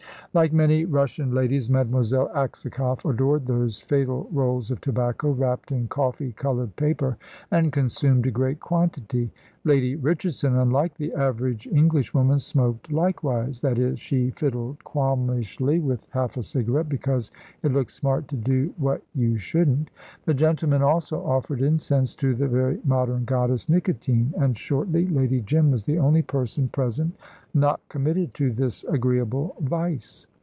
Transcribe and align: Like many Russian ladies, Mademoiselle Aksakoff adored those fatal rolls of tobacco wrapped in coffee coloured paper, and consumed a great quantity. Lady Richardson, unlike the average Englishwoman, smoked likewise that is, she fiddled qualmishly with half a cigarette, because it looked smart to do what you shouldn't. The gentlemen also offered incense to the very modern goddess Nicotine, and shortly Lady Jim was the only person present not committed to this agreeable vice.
Like 0.33 0.53
many 0.53 0.85
Russian 0.85 1.33
ladies, 1.35 1.69
Mademoiselle 1.69 2.29
Aksakoff 2.33 3.03
adored 3.03 3.45
those 3.45 3.81
fatal 3.81 4.29
rolls 4.31 4.71
of 4.71 4.79
tobacco 4.79 5.29
wrapped 5.31 5.73
in 5.73 5.89
coffee 5.89 6.31
coloured 6.31 6.73
paper, 6.77 7.17
and 7.51 7.73
consumed 7.73 8.25
a 8.25 8.31
great 8.31 8.61
quantity. 8.61 9.29
Lady 9.65 9.97
Richardson, 9.97 10.55
unlike 10.55 10.95
the 10.95 11.13
average 11.13 11.67
Englishwoman, 11.67 12.39
smoked 12.39 12.91
likewise 12.91 13.59
that 13.61 13.77
is, 13.77 13.99
she 13.99 14.31
fiddled 14.31 14.81
qualmishly 14.85 15.79
with 15.79 16.07
half 16.11 16.35
a 16.37 16.41
cigarette, 16.43 16.89
because 16.89 17.29
it 17.61 17.71
looked 17.73 17.91
smart 17.91 18.27
to 18.29 18.37
do 18.37 18.73
what 18.77 19.03
you 19.13 19.37
shouldn't. 19.37 19.91
The 20.25 20.33
gentlemen 20.33 20.81
also 20.81 21.23
offered 21.25 21.61
incense 21.61 22.15
to 22.15 22.33
the 22.33 22.47
very 22.47 22.79
modern 22.85 23.25
goddess 23.25 23.67
Nicotine, 23.69 24.33
and 24.37 24.57
shortly 24.57 25.07
Lady 25.09 25.41
Jim 25.41 25.69
was 25.71 25.83
the 25.83 25.99
only 25.99 26.21
person 26.23 26.69
present 26.69 27.15
not 27.53 27.81
committed 27.89 28.33
to 28.33 28.49
this 28.51 28.83
agreeable 28.85 29.53
vice. 29.59 30.25